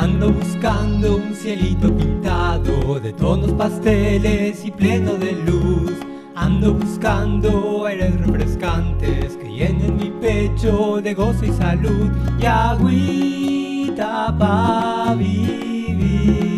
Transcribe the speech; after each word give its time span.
Ando 0.00 0.32
buscando 0.32 1.16
un 1.18 1.34
cielito 1.34 1.94
pintado 1.94 2.98
de 2.98 3.12
tonos 3.12 3.52
pasteles 3.52 4.64
y 4.64 4.70
pleno 4.70 5.12
de 5.12 5.32
luz. 5.32 5.92
Ando 6.34 6.72
buscando 6.72 7.84
aires 7.84 8.18
refrescantes 8.18 9.36
que 9.36 9.52
llenen 9.52 9.98
mi 9.98 10.10
pecho 10.10 11.02
de 11.02 11.12
gozo 11.12 11.44
y 11.44 11.52
salud 11.52 12.10
y 12.40 12.46
agüita 12.46 14.34
para 14.38 15.14
vivir. 15.16 16.48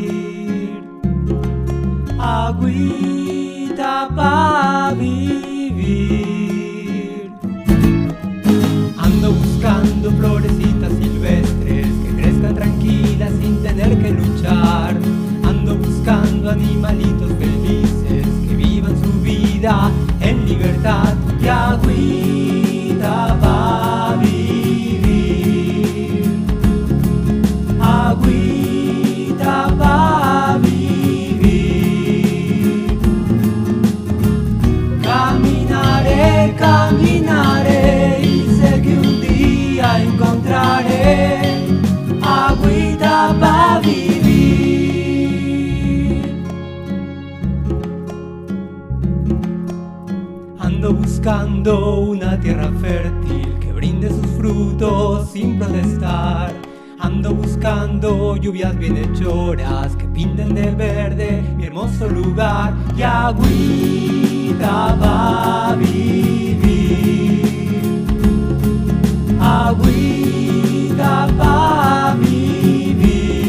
Agüita 2.21 4.09
para 4.15 4.93
vivir. 4.95 6.23
Ando 8.99 9.33
buscando 9.33 10.13
florecitas 10.13 10.53
silvestres 10.53 10.72
animalitos 16.53 17.33
felices 17.39 18.27
que 18.47 18.55
vivan 18.55 18.95
su 19.03 19.13
vida 19.23 19.91
en 20.21 20.47
libertad 20.47 21.15
y 21.43 21.49
agüita 21.49 23.39
para 23.41 24.17
vivir. 24.21 25.47
Agüita 27.81 28.52
buscando 50.93 52.01
una 52.01 52.39
tierra 52.39 52.71
fértil 52.81 53.59
que 53.61 53.73
brinde 53.73 54.09
sus 54.09 54.27
frutos 54.37 55.31
sin 55.31 55.59
protestar. 55.59 56.53
Ando 56.99 57.35
buscando 57.35 58.37
lluvias 58.37 58.77
bienhechoras 58.79 59.97
que 59.97 60.07
pinten 60.07 60.55
de 60.55 60.71
verde 60.71 61.43
mi 61.57 61.65
hermoso 61.65 62.09
lugar 62.09 62.75
y 62.97 63.03
agüita 63.03 64.97
va 65.01 65.71
a 65.71 65.75
vivir. 65.75 67.43
Agüita 69.41 71.27
va 71.39 72.11
a 72.11 72.15
vivir. 72.15 73.47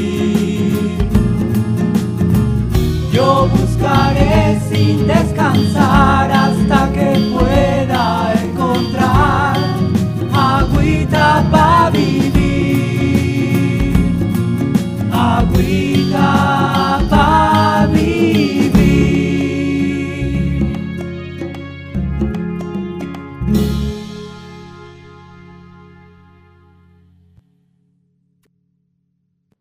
Yo 3.11 3.47
buscaré 3.49 4.59
sin 4.69 5.05
descansar. 5.05 6.02